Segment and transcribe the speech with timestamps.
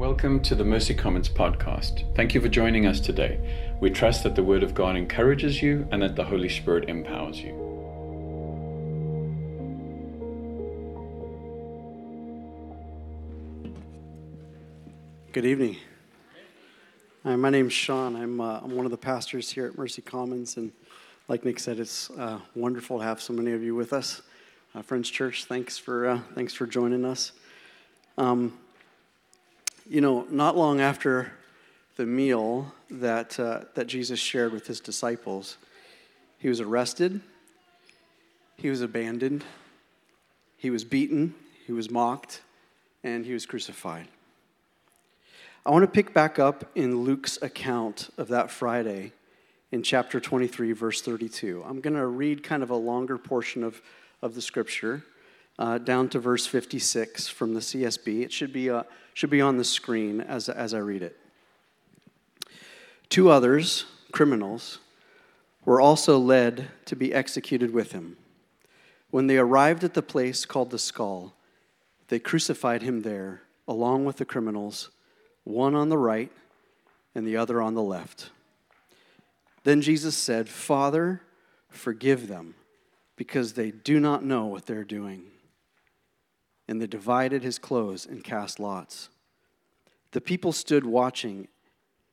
[0.00, 2.16] Welcome to the Mercy Commons podcast.
[2.16, 3.38] Thank you for joining us today.
[3.82, 7.38] We trust that the Word of God encourages you and that the Holy Spirit empowers
[7.38, 7.52] you.
[15.32, 15.76] Good evening.
[17.24, 18.16] Hi, my name's Sean.
[18.16, 20.72] I'm, uh, I'm one of the pastors here at Mercy Commons, and
[21.28, 24.22] like Nick said, it's uh, wonderful to have so many of you with us.
[24.74, 27.32] Uh, Friends Church, thanks for uh, thanks for joining us.
[28.16, 28.54] Um,
[29.90, 31.32] you know, not long after
[31.96, 35.56] the meal that, uh, that Jesus shared with his disciples,
[36.38, 37.20] he was arrested,
[38.56, 39.42] he was abandoned,
[40.56, 41.34] he was beaten,
[41.66, 42.40] he was mocked,
[43.02, 44.06] and he was crucified.
[45.66, 49.10] I want to pick back up in Luke's account of that Friday
[49.72, 51.64] in chapter 23, verse 32.
[51.66, 53.82] I'm going to read kind of a longer portion of,
[54.22, 55.02] of the scripture
[55.58, 58.22] uh, down to verse 56 from the CSB.
[58.22, 58.84] It should be, uh,
[59.20, 61.14] should be on the screen as, as I read it.
[63.10, 64.78] Two others, criminals,
[65.66, 68.16] were also led to be executed with him.
[69.10, 71.34] When they arrived at the place called the skull,
[72.08, 74.88] they crucified him there, along with the criminals,
[75.44, 76.32] one on the right
[77.14, 78.30] and the other on the left.
[79.64, 81.20] Then Jesus said, Father,
[81.68, 82.54] forgive them,
[83.16, 85.24] because they do not know what they're doing
[86.70, 89.08] and they divided his clothes and cast lots.
[90.12, 91.48] The people stood watching,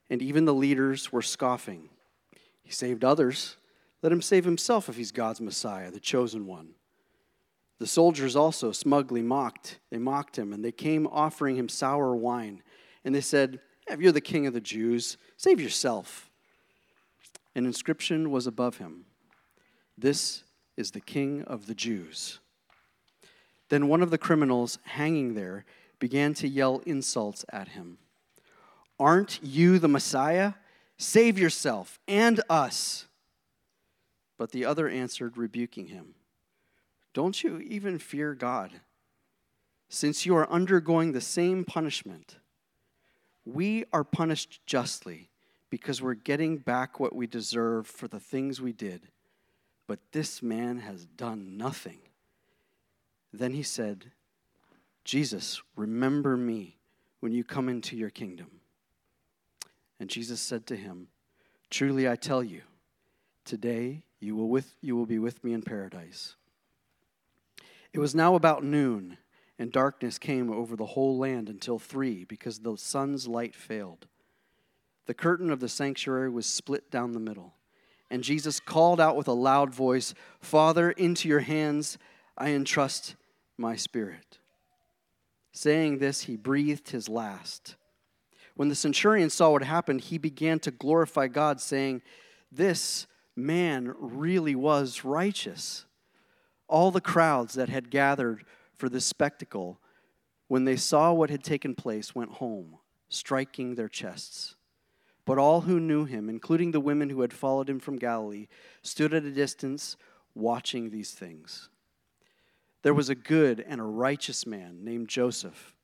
[0.10, 1.90] and even the leaders were scoffing.
[2.64, 3.58] He saved others.
[4.04, 6.76] Let him save himself if he's God's Messiah, the chosen one.
[7.80, 9.80] The soldiers also smugly mocked.
[9.90, 12.62] They mocked him, and they came offering him sour wine.
[13.04, 16.30] And they said, If you're the king of the Jews, save yourself.
[17.56, 19.06] An inscription was above him
[19.98, 20.44] This
[20.76, 22.40] is the king of the Jews.
[23.70, 25.66] Then one of the criminals hanging there
[26.00, 27.98] began to yell insults at him.
[29.00, 30.54] Aren't you the Messiah?
[30.98, 33.06] Save yourself and us.
[34.38, 36.16] But the other answered, rebuking him,
[37.14, 38.72] Don't you even fear God?
[39.90, 42.38] Since you are undergoing the same punishment,
[43.46, 45.30] we are punished justly
[45.70, 49.08] because we're getting back what we deserve for the things we did.
[49.88, 52.00] But this man has done nothing.
[53.32, 54.12] Then he said,
[55.08, 56.76] Jesus, remember me
[57.22, 58.60] when you come into your kingdom.
[60.02, 61.08] And Jesus said to him,
[61.70, 62.64] Truly I tell you,
[63.46, 66.36] today you will, with, you will be with me in paradise.
[67.94, 69.18] It was now about noon,
[69.58, 74.08] and darkness came over the whole land until three, because the sun's light failed.
[75.06, 77.54] The curtain of the sanctuary was split down the middle.
[78.12, 81.98] And Jesus called out with a loud voice, Father, into your hands
[82.38, 83.16] I entrust
[83.58, 84.40] my spirit.
[85.58, 87.78] Saying this, he breathed his last.
[88.56, 92.04] When the centurion saw what happened, he began to glorify God, saying,
[92.52, 95.86] This man really was righteous.
[96.68, 99.80] All the crowds that had gathered for this spectacle,
[100.48, 102.78] when they saw what had taken place, went home,
[103.10, 104.56] striking their chests.
[105.26, 108.48] But all who knew him, including the women who had followed him from Galilee,
[108.84, 109.98] stood at a distance
[110.36, 111.70] watching these things.
[112.84, 115.76] There was a good and a righteous man named Joseph,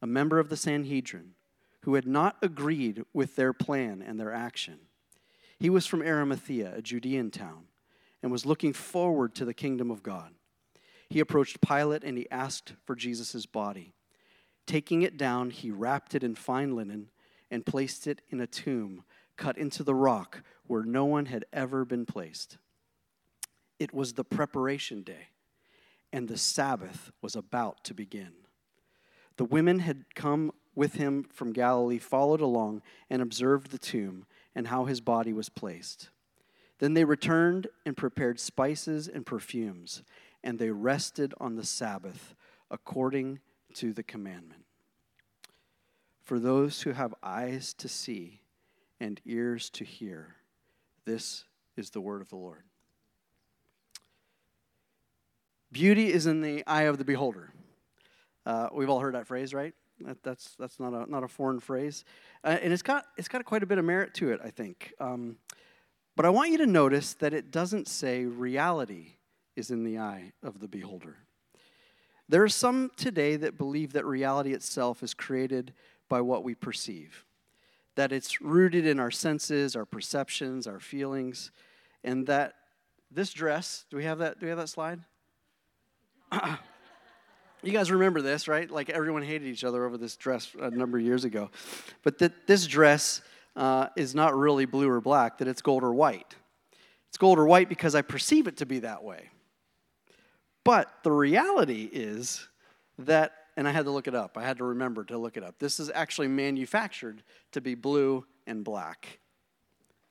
[0.00, 1.34] a member of the Sanhedrin,
[1.82, 4.78] who had not agreed with their plan and their action.
[5.58, 7.64] He was from Arimathea, a Judean town,
[8.22, 10.32] and was looking forward to the kingdom of God.
[11.08, 13.92] He approached Pilate and he asked for Jesus' body.
[14.66, 17.10] Taking it down, he wrapped it in fine linen
[17.50, 19.02] and placed it in a tomb
[19.36, 22.58] cut into the rock where no one had ever been placed.
[23.78, 25.28] It was the preparation day
[26.12, 28.32] and the Sabbath was about to begin.
[29.36, 34.66] The women had come with him from Galilee, followed along, and observed the tomb and
[34.66, 36.10] how his body was placed.
[36.78, 40.02] Then they returned and prepared spices and perfumes,
[40.42, 42.34] and they rested on the Sabbath
[42.70, 43.40] according
[43.74, 44.64] to the commandment.
[46.22, 48.40] For those who have eyes to see
[48.98, 50.36] and ears to hear,
[51.04, 51.44] this
[51.76, 52.62] is the word of the Lord.
[55.72, 57.52] Beauty is in the eye of the beholder.
[58.44, 59.74] Uh, we've all heard that phrase, right?
[60.00, 62.04] That, that's that's not a not a foreign phrase,
[62.42, 64.94] uh, and it's got it's got quite a bit of merit to it, I think.
[64.98, 65.36] Um,
[66.16, 69.16] but I want you to notice that it doesn't say reality
[69.56, 71.18] is in the eye of the beholder.
[72.28, 75.74] There are some today that believe that reality itself is created
[76.08, 77.24] by what we perceive,
[77.94, 81.50] that it's rooted in our senses, our perceptions, our feelings,
[82.02, 82.54] and that
[83.10, 83.84] this dress.
[83.90, 84.40] Do we have that?
[84.40, 85.00] Do we have that slide?
[87.62, 88.70] You guys remember this, right?
[88.70, 91.50] Like everyone hated each other over this dress a number of years ago.
[92.02, 93.20] But that this dress
[93.54, 96.34] uh, is not really blue or black, that it's gold or white.
[97.08, 99.28] It's gold or white because I perceive it to be that way.
[100.64, 102.48] But the reality is
[102.98, 105.42] that, and I had to look it up, I had to remember to look it
[105.42, 105.58] up.
[105.58, 107.22] This is actually manufactured
[107.52, 109.20] to be blue and black.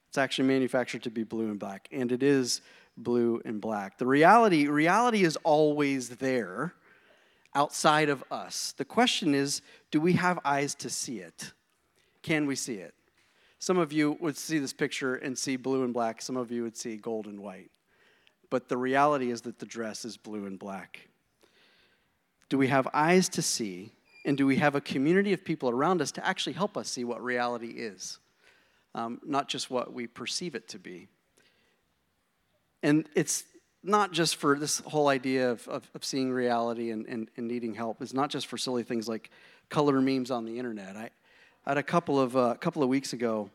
[0.09, 2.61] It's actually manufactured to be blue and black, and it is
[3.03, 3.97] blue and black.
[3.97, 6.73] The reality, reality is always there
[7.55, 8.73] outside of us.
[8.77, 9.61] The question is,
[9.91, 11.53] do we have eyes to see it?
[12.21, 12.93] Can we see it?
[13.59, 16.21] Some of you would see this picture and see blue and black.
[16.21, 17.71] Some of you would see gold and white.
[18.49, 21.09] But the reality is that the dress is blue and black.
[22.49, 23.91] Do we have eyes to see?
[24.25, 27.03] And do we have a community of people around us to actually help us see
[27.03, 28.19] what reality is?
[28.95, 31.07] Um, not just what we perceive it to be.
[32.81, 33.43] And it's
[33.83, 37.73] not just for this whole idea of, of, of seeing reality and, and, and, needing
[37.73, 38.01] help.
[38.01, 39.29] It's not just for silly things like
[39.69, 40.97] color memes on the internet.
[40.97, 41.09] I,
[41.65, 43.49] I had a couple of, uh, couple of weeks ago,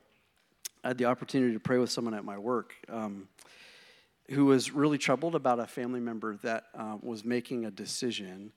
[0.82, 3.28] I had the opportunity to pray with someone at my work um,
[4.30, 8.52] who was really troubled about a family member that uh, was making a decision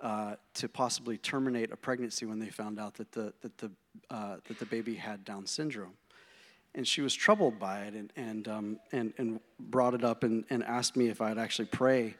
[0.00, 3.70] uh, to possibly terminate a pregnancy when they found out that the, that the,
[4.10, 5.94] uh, that the baby had Down syndrome.
[6.74, 10.44] And she was troubled by it and, and, um, and, and brought it up and,
[10.48, 12.14] and asked me if I'd actually pray,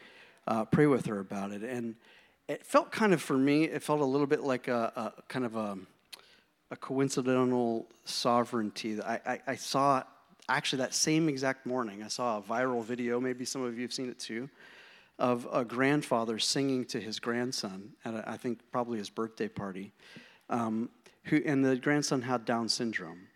[0.46, 1.62] uh, pray with her about it.
[1.62, 1.94] And
[2.48, 5.46] it felt kind of, for me, it felt a little bit like a, a kind
[5.46, 5.78] of a,
[6.70, 9.00] a coincidental sovereignty.
[9.00, 10.02] I, I, I saw
[10.48, 13.92] actually that same exact morning, I saw a viral video, maybe some of you have
[13.92, 14.50] seen it too,
[15.18, 19.92] of a grandfather singing to his grandson at, a, I think, probably his birthday party.
[20.50, 20.90] Um,
[21.24, 23.28] who, and the grandson had Down syndrome.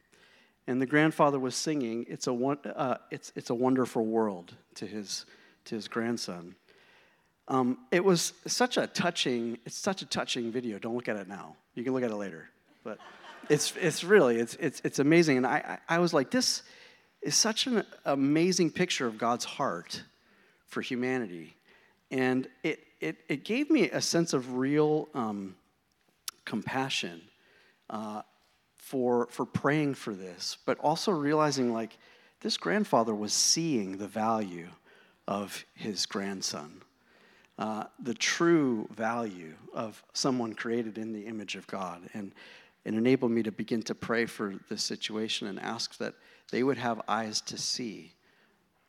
[0.66, 5.26] And the grandfather was singing, It's a, uh, it's, it's a Wonderful World to his,
[5.66, 6.54] to his grandson.
[7.48, 10.78] Um, it was such a touching, it's such a touching video.
[10.78, 11.54] Don't look at it now.
[11.74, 12.48] You can look at it later.
[12.82, 12.98] But
[13.48, 15.36] it's, it's really, it's, it's, it's amazing.
[15.36, 16.62] And I, I was like, this
[17.22, 20.02] is such an amazing picture of God's heart
[20.66, 21.56] for humanity.
[22.10, 25.54] And it, it, it gave me a sense of real um,
[26.44, 27.20] compassion
[27.90, 28.22] uh,
[28.86, 31.98] for, for praying for this, but also realizing like
[32.40, 34.68] this grandfather was seeing the value
[35.26, 36.82] of his grandson.
[37.58, 42.02] Uh, the true value of someone created in the image of God.
[42.14, 42.32] And
[42.84, 46.14] it enabled me to begin to pray for this situation and ask that
[46.52, 48.12] they would have eyes to see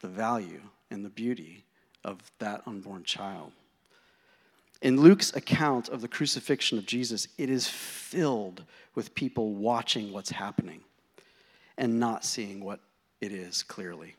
[0.02, 0.62] the value
[0.92, 1.66] and the beauty
[2.04, 3.52] of that unborn child.
[4.82, 8.64] In Luke's account of the crucifixion of Jesus, it is filled
[8.94, 10.82] with people watching what's happening
[11.78, 12.80] and not seeing what
[13.22, 14.16] it is clearly.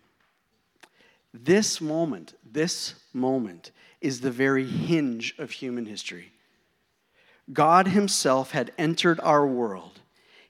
[1.33, 3.71] This moment, this moment
[4.01, 6.33] is the very hinge of human history.
[7.53, 10.01] God Himself had entered our world.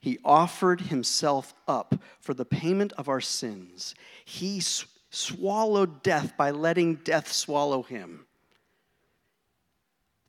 [0.00, 3.94] He offered Himself up for the payment of our sins.
[4.25, 8.26] He sw- swallowed death by letting death swallow Him.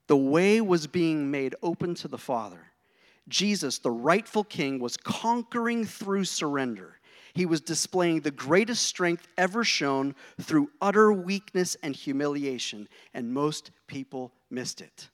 [0.09, 2.71] The way was being made open to the Father.
[3.27, 6.99] Jesus, the rightful king, was conquering through surrender.
[7.35, 13.69] He was displaying the greatest strength ever shown through utter weakness and humiliation, and most
[13.85, 15.09] people missed it.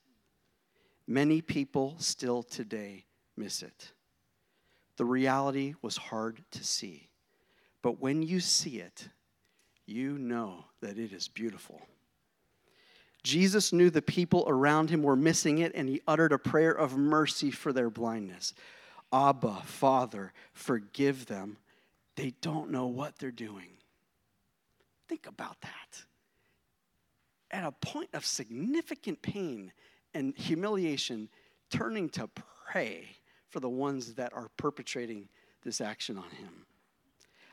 [1.08, 3.04] Many people still today
[3.36, 3.92] miss it.
[4.96, 7.10] The reality was hard to see,
[7.82, 9.10] but when you see it,
[9.86, 11.82] you know that it is beautiful.
[13.26, 16.96] Jesus knew the people around him were missing it, and he uttered a prayer of
[16.96, 18.54] mercy for their blindness.
[19.12, 21.58] Abba, Father, forgive them.
[22.16, 23.70] They don't know what they're doing.
[25.10, 26.04] Think about that.
[27.50, 29.72] At a point of significant pain,
[30.14, 31.28] and humiliation,
[31.70, 32.30] turning to
[32.72, 33.06] pray
[33.50, 35.28] for the ones that are perpetrating
[35.64, 36.66] this action on him.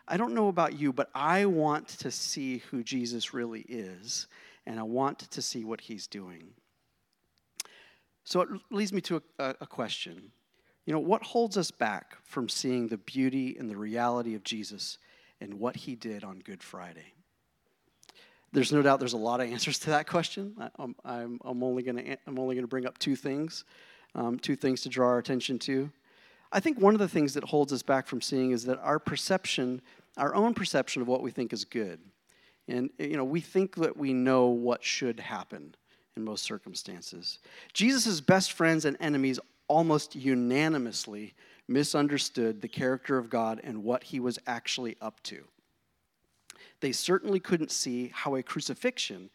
[0.06, 4.26] I don't know about you, but I want to see who Jesus really is,
[4.66, 6.50] and I want to see what he's doing.
[8.24, 10.32] So it leads me to a, a question.
[10.86, 14.98] You know, what holds us back from seeing the beauty and the reality of Jesus
[15.40, 17.14] and what he did on Good Friday?
[18.52, 20.54] There's no doubt there's a lot of answers to that question.
[20.58, 23.64] I, am I'm, I'm only going to I'm only going to bring up two things,
[24.14, 25.90] um, two things to draw our attention to.
[26.52, 28.98] I think one of the things that holds us back from seeing is that our
[28.98, 29.80] perception,
[30.18, 31.98] our own perception of what we think is good,
[32.72, 35.74] and eh, you know we think that we know what should happen
[36.16, 37.38] in most circumstances.
[37.72, 39.38] Jesus' best friends and enemies
[39.68, 41.34] almost unanimously
[41.68, 45.44] misunderstood the character of God and what he was actually up to
[46.82, 49.30] they certainly couldn't see how a crucifixion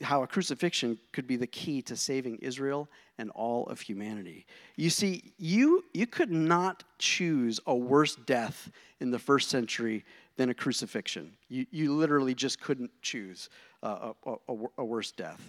[0.00, 4.46] how a crucifixion could be the key to saving Israel and all of humanity.
[4.74, 8.68] You see, you, you could not choose a worse death
[8.98, 10.04] in the first century
[10.36, 11.32] than a crucifixion.
[11.48, 13.48] You, you literally just couldn't choose
[13.82, 15.40] a, a, a, worse death.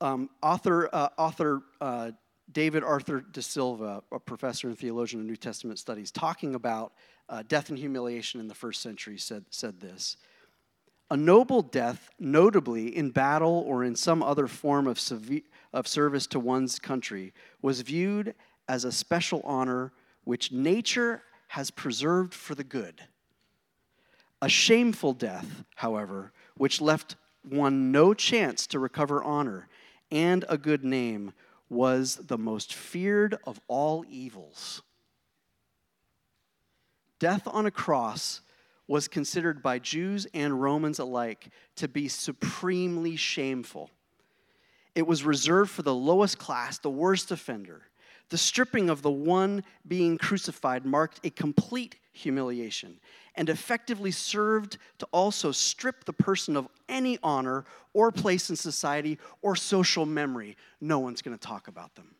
[0.00, 2.10] Um, author uh, author uh,
[2.50, 6.92] David Arthur De Silva, a professor and theologian of New Testament studies, talking about
[7.28, 10.16] uh, death and humiliation in the first century, said, said this.
[11.10, 15.00] A noble death, notably in battle or in some other form of,
[15.72, 18.34] of service to one's country, was viewed
[18.68, 19.92] as a special honor
[20.24, 21.22] which nature
[21.52, 23.02] has preserved for the good.
[24.40, 27.16] A shameful death, however, which left
[27.46, 29.68] one no chance to recover honor
[30.10, 31.34] and a good name,
[31.68, 34.80] was the most feared of all evils.
[37.18, 38.40] Death on a cross
[38.88, 43.90] was considered by Jews and Romans alike to be supremely shameful.
[44.94, 47.82] It was reserved for the lowest class, the worst offender.
[48.28, 52.98] The stripping of the one being crucified marked a complete humiliation
[53.34, 59.18] and effectively served to also strip the person of any honor or place in society
[59.40, 60.56] or social memory.
[60.80, 62.14] No one's going to talk about them.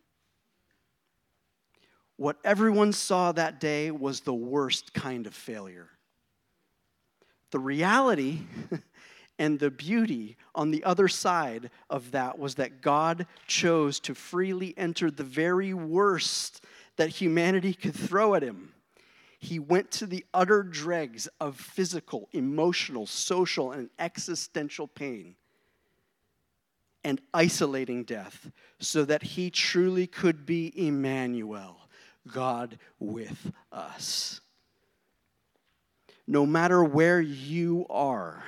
[2.17, 5.89] What everyone saw that day was the worst kind of failure.
[7.51, 8.41] The reality
[9.39, 14.75] and the beauty on the other side of that was that God chose to freely
[14.77, 16.65] enter the very worst
[16.97, 18.73] that humanity could throw at him.
[19.39, 25.35] He went to the utter dregs of physical, emotional, social, and existential pain
[27.03, 31.89] and isolating death so that he truly could be Emmanuel,
[32.29, 34.41] God with us
[36.27, 38.45] no matter where you are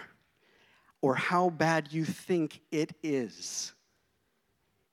[1.05, 3.75] or how bad you think it is,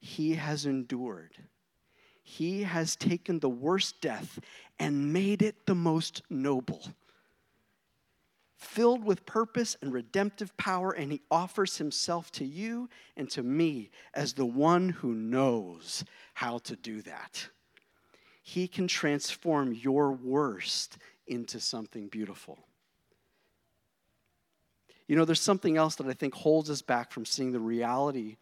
[0.01, 1.31] He has endured.
[2.21, 4.37] He has taken the worst death
[4.77, 6.83] and made it the most noble.
[8.57, 13.89] Filled with purpose and redemptive power, and He offers Himself to you and to me
[14.13, 16.03] as the one who knows
[16.33, 17.47] how to do that.
[18.43, 22.59] He can transform your worst into something beautiful.
[25.07, 28.37] You know, there's something else that I think holds us back from seeing the reality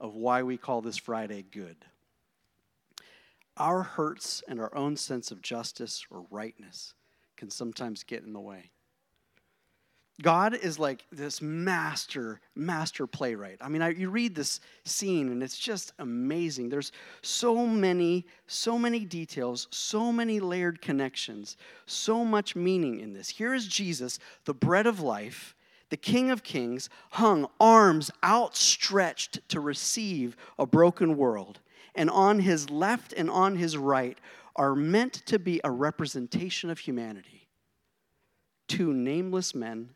[0.00, 1.76] of why we call this Friday good.
[3.56, 6.94] Our hurts and our own sense of justice or rightness
[7.36, 8.70] can sometimes get in the way.
[10.22, 13.58] God is like this master, master playwright.
[13.60, 16.68] I mean, I, you read this scene and it's just amazing.
[16.68, 16.92] There's
[17.22, 21.56] so many, so many details, so many layered connections,
[21.86, 23.28] so much meaning in this.
[23.28, 25.56] Here is Jesus, the bread of life,
[25.90, 31.60] the King of Kings, hung arms outstretched to receive a broken world.
[31.94, 34.18] And on his left and on his right
[34.56, 37.48] are meant to be a representation of humanity.
[38.66, 39.90] Two nameless men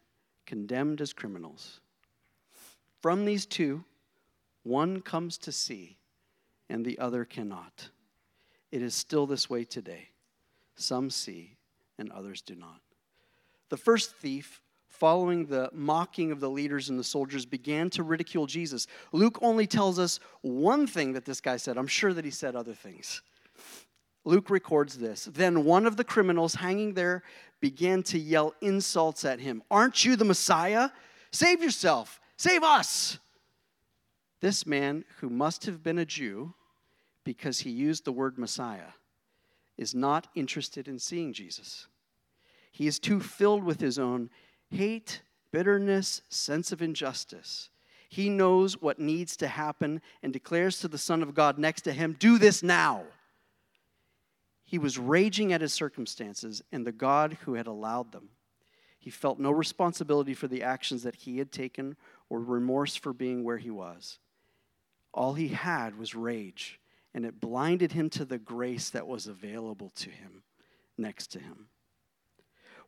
[0.46, 1.80] condemned as criminals.
[3.00, 3.84] From these two,
[4.62, 5.96] one comes to see
[6.68, 7.88] and the other cannot.
[8.70, 10.10] It is still this way today.
[10.76, 11.56] Some see
[11.98, 12.80] and others do not.
[13.70, 18.46] The first thief following the mocking of the leaders and the soldiers, began to ridicule
[18.46, 18.86] Jesus.
[19.12, 21.76] Luke only tells us one thing that this guy said.
[21.76, 23.22] I'm sure that he said other things.
[24.24, 25.24] Luke records this.
[25.24, 27.22] Then one of the criminals hanging there
[27.60, 30.90] began to yell insults at him Aren't you the Messiah?
[31.30, 32.20] Save yourself!
[32.36, 33.18] Save us!
[34.40, 36.54] This man, who must have been a Jew
[37.24, 38.92] because he used the word Messiah,
[39.76, 41.86] is not interested in seeing Jesus.
[42.70, 44.30] He is too filled with his own
[44.70, 47.70] hate, bitterness, sense of injustice.
[48.08, 51.92] He knows what needs to happen and declares to the Son of God next to
[51.92, 53.04] him, Do this now.
[54.64, 58.28] He was raging at his circumstances and the God who had allowed them.
[58.98, 61.96] He felt no responsibility for the actions that he had taken
[62.28, 64.18] or remorse for being where he was.
[65.14, 66.78] All he had was rage,
[67.14, 70.42] and it blinded him to the grace that was available to him
[70.98, 71.68] next to him.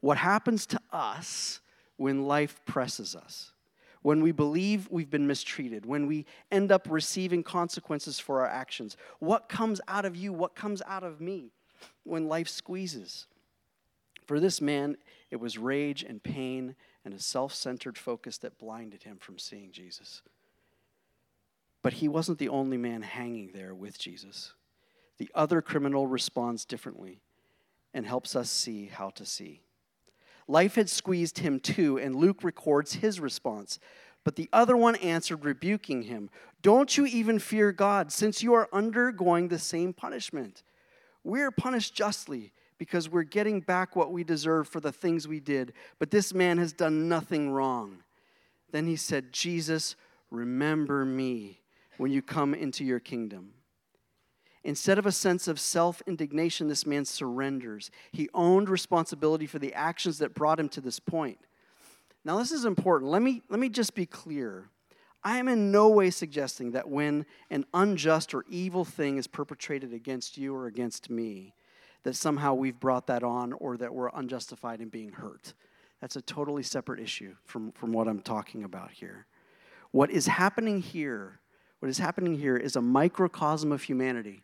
[0.00, 1.60] What happens to us
[2.00, 3.52] when life presses us,
[4.00, 8.96] when we believe we've been mistreated, when we end up receiving consequences for our actions.
[9.18, 10.32] What comes out of you?
[10.32, 11.52] What comes out of me
[12.04, 13.26] when life squeezes?
[14.24, 14.96] For this man,
[15.30, 19.70] it was rage and pain and a self centered focus that blinded him from seeing
[19.70, 20.22] Jesus.
[21.82, 24.54] But he wasn't the only man hanging there with Jesus.
[25.18, 27.20] The other criminal responds differently
[27.92, 29.60] and helps us see how to see.
[30.50, 33.78] Life had squeezed him too, and Luke records his response.
[34.24, 36.28] But the other one answered, rebuking him,
[36.60, 40.64] Don't you even fear God, since you are undergoing the same punishment?
[41.22, 45.38] We are punished justly because we're getting back what we deserve for the things we
[45.38, 47.98] did, but this man has done nothing wrong.
[48.72, 49.94] Then he said, Jesus,
[50.32, 51.60] remember me
[51.96, 53.52] when you come into your kingdom.
[54.62, 57.90] Instead of a sense of self indignation, this man surrenders.
[58.12, 61.38] He owned responsibility for the actions that brought him to this point.
[62.24, 63.10] Now, this is important.
[63.10, 64.68] Let me, let me just be clear.
[65.22, 69.92] I am in no way suggesting that when an unjust or evil thing is perpetrated
[69.92, 71.54] against you or against me,
[72.04, 75.52] that somehow we've brought that on or that we're unjustified in being hurt.
[76.00, 79.26] That's a totally separate issue from, from what I'm talking about here.
[79.90, 81.40] What is happening here,
[81.80, 84.42] what is happening here is a microcosm of humanity.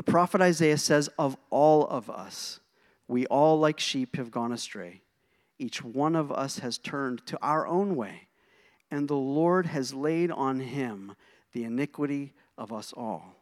[0.00, 2.60] The prophet Isaiah says, Of all of us,
[3.06, 5.02] we all like sheep have gone astray.
[5.58, 8.28] Each one of us has turned to our own way,
[8.90, 11.16] and the Lord has laid on him
[11.52, 13.36] the iniquity of us all.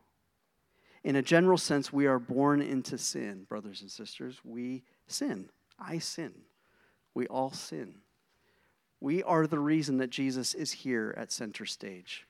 [1.04, 4.40] In a general sense, we are born into sin, brothers and sisters.
[4.42, 5.50] We sin.
[5.78, 6.32] I sin.
[7.14, 8.00] We all sin.
[9.00, 12.26] We are the reason that Jesus is here at center stage,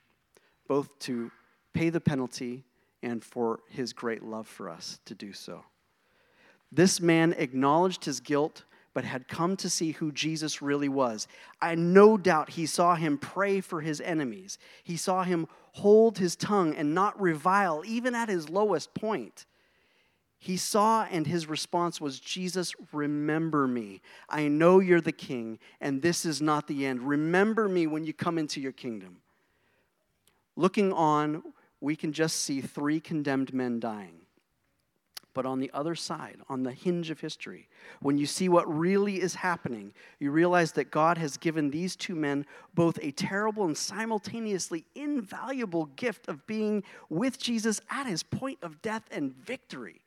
[0.67, 1.31] both to
[1.73, 2.65] pay the penalty
[3.01, 5.63] and for his great love for us to do so.
[6.71, 8.63] This man acknowledged his guilt
[8.93, 11.27] but had come to see who Jesus really was.
[11.61, 14.57] I no doubt he saw him pray for his enemies.
[14.83, 19.45] He saw him hold his tongue and not revile, even at his lowest point.
[20.41, 24.01] He saw, and his response was, Jesus, remember me.
[24.29, 27.01] I know you're the king, and this is not the end.
[27.01, 29.17] Remember me when you come into your kingdom.
[30.55, 31.43] Looking on,
[31.81, 34.21] we can just see three condemned men dying.
[35.33, 37.69] But on the other side, on the hinge of history,
[38.01, 42.15] when you see what really is happening, you realize that God has given these two
[42.15, 48.57] men both a terrible and simultaneously invaluable gift of being with Jesus at his point
[48.63, 50.01] of death and victory.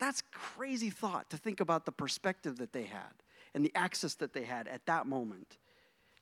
[0.00, 3.12] That's crazy thought to think about the perspective that they had
[3.54, 5.58] and the access that they had at that moment.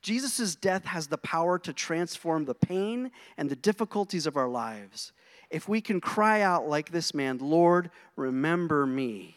[0.01, 5.11] Jesus' death has the power to transform the pain and the difficulties of our lives
[5.51, 9.35] if we can cry out like this man, Lord, remember me.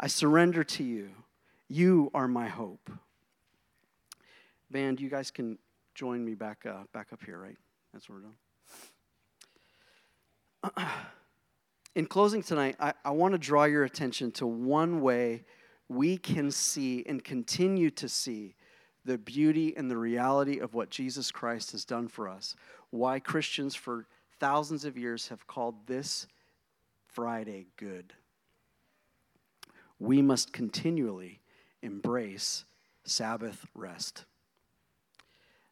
[0.00, 1.10] I surrender to you.
[1.68, 2.90] You are my hope.
[4.70, 5.58] Band, you guys can
[5.94, 7.56] join me back, uh, back up here, right?
[7.92, 8.30] That's what we're
[10.72, 10.88] doing.
[11.94, 15.44] In closing tonight, I, I want to draw your attention to one way
[15.88, 18.54] we can see and continue to see
[19.04, 22.54] the beauty and the reality of what Jesus Christ has done for us.
[22.90, 24.06] Why Christians, for
[24.38, 26.26] thousands of years have called this
[27.06, 28.12] Friday good.
[29.98, 31.40] We must continually
[31.82, 32.64] embrace
[33.04, 34.24] Sabbath rest.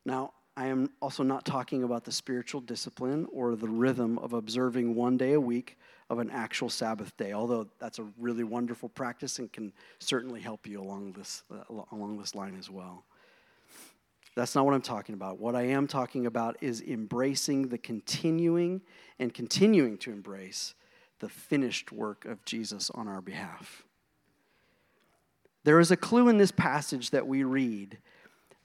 [0.04, 4.96] Now, I am also not talking about the spiritual discipline or the rhythm of observing
[4.96, 5.78] one day a week
[6.10, 10.66] of an actual Sabbath day, although that's a really wonderful practice and can certainly help
[10.66, 13.04] you along this, uh, along this line as well.
[14.38, 15.40] That's not what I'm talking about.
[15.40, 18.82] What I am talking about is embracing the continuing
[19.18, 20.74] and continuing to embrace
[21.18, 23.82] the finished work of Jesus on our behalf.
[25.64, 27.98] There is a clue in this passage that we read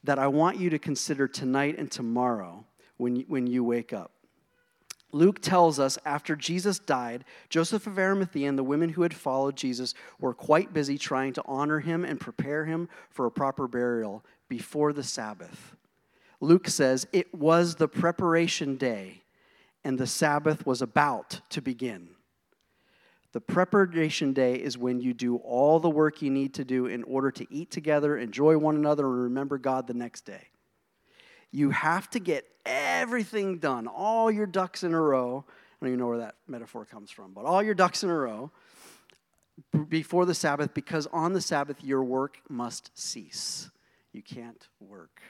[0.04, 2.66] that I want you to consider tonight and tomorrow
[2.98, 4.12] when you, when you wake up.
[5.12, 9.56] Luke tells us after Jesus died, Joseph of Arimathea and the women who had followed
[9.56, 14.24] Jesus were quite busy trying to honor him and prepare him for a proper burial
[14.54, 15.76] before the Sabbath.
[16.40, 19.24] Luke says it was the preparation day,
[19.84, 22.10] and the Sabbath was about to begin.
[23.32, 27.02] The preparation day is when you do all the work you need to do in
[27.06, 30.50] order to eat together, enjoy one another, and remember God the next day.
[31.50, 35.46] You have to get everything done, all your ducks in a row.
[35.48, 38.16] I don't even know where that metaphor comes from, but all your ducks in a
[38.16, 38.52] row
[39.90, 43.72] before the Sabbath, because on the Sabbath your work must cease.
[44.14, 45.22] You can't work.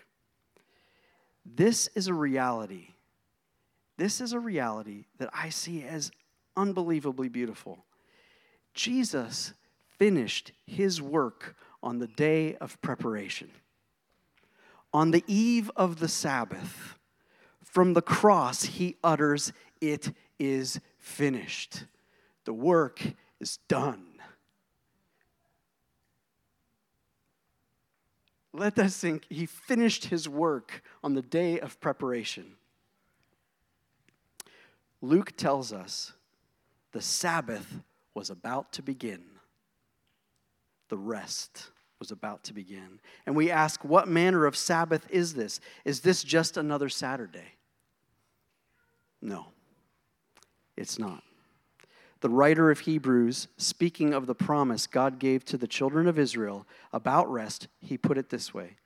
[1.46, 2.90] This is a reality.
[3.98, 6.12] This is a reality that I see as
[6.56, 7.86] unbelievably beautiful.
[8.74, 9.54] Jesus
[9.98, 13.52] finished his work on the day of preparation.
[14.94, 16.98] On the eve of the Sabbath,
[17.64, 21.86] from the cross, he utters, It is finished.
[22.46, 23.02] The work
[23.40, 24.13] is done.
[28.54, 29.26] Let that sink.
[29.30, 32.56] He finished his work on the day of preparation.
[35.02, 36.14] Luke tells us
[36.92, 37.82] the Sabbath
[38.14, 39.24] was about to begin,
[40.90, 43.00] the rest was about to begin.
[43.26, 45.60] And we ask, What manner of Sabbath is this?
[45.84, 47.56] Is this just another Saturday?
[49.22, 49.48] No,
[50.78, 51.24] it's not.
[52.24, 56.66] The writer of Hebrews, speaking of the promise God gave to the children of Israel
[56.94, 58.78] about rest, he put it this way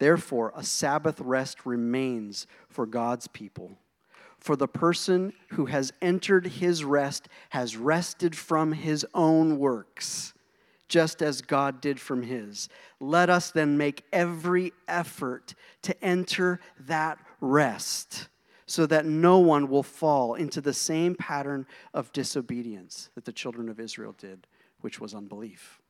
[0.00, 3.78] Therefore, a Sabbath rest remains for God's people.
[4.40, 10.34] For the person who has entered his rest has rested from his own works,
[10.88, 12.68] just as God did from his.
[12.98, 18.26] Let us then make every effort to enter that rest
[18.66, 23.68] so that no one will fall into the same pattern of disobedience that the children
[23.68, 24.46] of Israel did,
[24.80, 25.80] which was unbelief.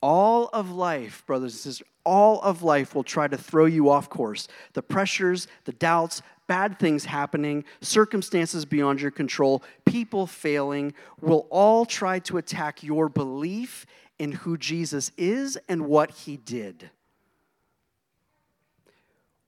[0.00, 4.10] All of life, brothers and sisters, all of life will try to throw you off
[4.10, 4.48] course.
[4.74, 11.86] The pressures, the doubts, bad things happening, circumstances beyond your control, people failing will all
[11.86, 13.86] try to attack your belief
[14.18, 16.90] in who Jesus is and what he did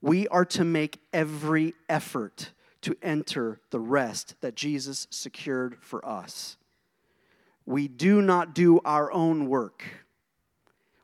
[0.06, 6.56] we are to make every effort to enter the rest that Jesus secured for us.
[7.66, 9.82] We do not do our own work.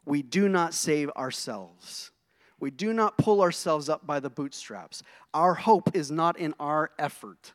[0.07, 2.13] We do not save ourselves.
[2.61, 5.03] We do not pull ourselves up by the bootstraps.
[5.35, 7.55] Our hope is not in our effort.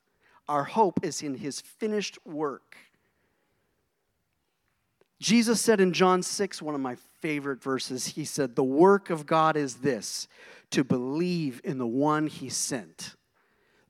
[0.49, 2.75] Our hope is in his finished work.
[5.21, 9.25] Jesus said in John 6, one of my favorite verses, he said, The work of
[9.25, 10.27] God is this
[10.71, 13.15] to believe in the one he sent.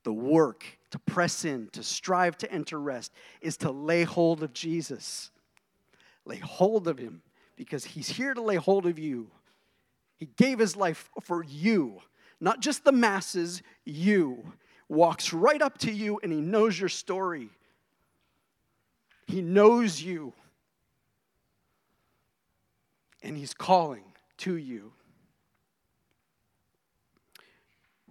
[0.04, 3.12] The work to press in, to strive to enter rest,
[3.42, 5.32] is to lay hold of Jesus.
[6.26, 7.22] Lay hold of him
[7.56, 9.30] because he's here to lay hold of you.
[10.16, 12.00] He gave his life for you,
[12.40, 14.54] not just the masses, you.
[14.90, 17.50] Walks right up to you and he knows your story.
[19.26, 20.34] He knows you.
[23.22, 24.06] And he's calling
[24.38, 24.94] to you.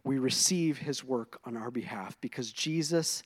[0.06, 3.24] We receive his work on our behalf because Jesus,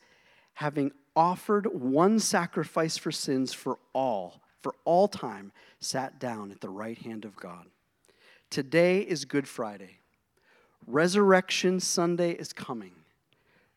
[0.54, 6.70] having offered one sacrifice for sins for all, for all time, sat down at the
[6.70, 7.66] right hand of God.
[8.48, 9.98] Today is Good Friday.
[10.86, 12.92] Resurrection Sunday is coming.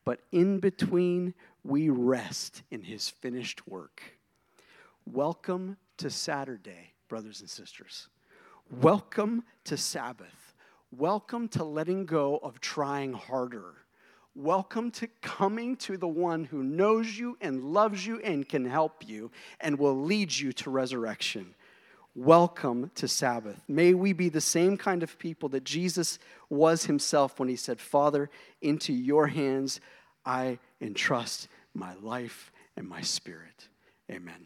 [0.06, 1.34] But in between,
[1.66, 4.02] we rest in his finished work.
[5.06, 8.08] Welcome to Saturday, brothers and sisters.
[8.82, 10.43] Welcome to Sabbath.
[10.98, 13.74] Welcome to letting go of trying harder.
[14.36, 19.08] Welcome to coming to the one who knows you and loves you and can help
[19.08, 21.56] you and will lead you to resurrection.
[22.14, 23.60] Welcome to Sabbath.
[23.68, 27.80] May we be the same kind of people that Jesus was himself when he said,
[27.80, 28.30] Father,
[28.62, 29.82] into your hands
[30.24, 33.68] I entrust my life and my spirit.
[34.12, 34.46] Amen.